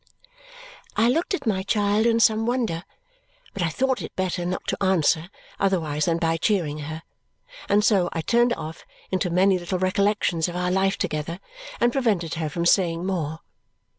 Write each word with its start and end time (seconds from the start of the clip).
I 0.97 1.09
looked 1.09 1.35
at 1.35 1.45
my 1.45 1.61
child 1.61 2.07
in 2.07 2.19
some 2.19 2.47
wonder, 2.47 2.85
but 3.53 3.61
I 3.61 3.69
thought 3.69 4.01
it 4.01 4.15
better 4.15 4.47
not 4.47 4.65
to 4.69 4.83
answer 4.83 5.29
otherwise 5.59 6.05
than 6.05 6.17
by 6.17 6.37
cheering 6.37 6.79
her, 6.79 7.03
and 7.69 7.85
so 7.85 8.09
I 8.11 8.21
turned 8.21 8.53
off 8.53 8.83
into 9.11 9.29
many 9.29 9.59
little 9.59 9.77
recollections 9.77 10.49
of 10.49 10.55
our 10.55 10.71
life 10.71 10.97
together 10.97 11.39
and 11.79 11.91
prevented 11.93 12.33
her 12.33 12.49
from 12.49 12.65
saying 12.65 13.05
more. 13.05 13.41